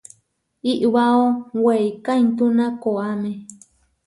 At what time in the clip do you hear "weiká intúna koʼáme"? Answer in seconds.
1.63-3.31